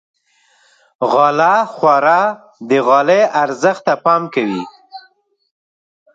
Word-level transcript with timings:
غاله 1.11 1.53
خواره 1.73 2.21
د 2.69 2.71
غالۍ 2.87 3.21
ارزښت 3.43 3.81
ته 3.87 3.93
پام 4.03 4.23
کوي. 4.33 4.63